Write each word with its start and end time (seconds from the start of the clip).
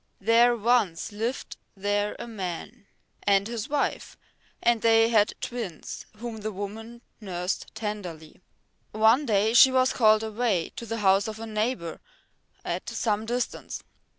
There 0.19 0.55
once 0.57 1.11
lived 1.11 1.57
there 1.77 2.15
a 2.17 2.25
man 2.27 2.87
and 3.21 3.47
his 3.47 3.69
wife, 3.69 4.17
and 4.59 4.81
they 4.81 5.09
had 5.09 5.35
twins 5.41 6.07
whom 6.17 6.37
the 6.37 6.51
woman 6.51 7.03
nursed 7.19 7.67
tenderly. 7.75 8.41
One 8.93 9.27
day 9.27 9.53
she 9.53 9.71
was 9.71 9.93
called 9.93 10.23
away 10.23 10.71
to 10.77 10.87
the 10.87 11.01
house 11.05 11.27
of 11.27 11.37
a 11.39 11.45
neighbour 11.45 11.99
at 12.65 12.89
some 12.89 13.27
distance. 13.27 13.83